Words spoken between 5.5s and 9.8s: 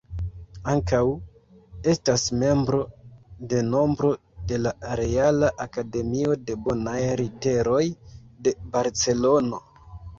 Akademio de Bonaj Literoj de Barcelono.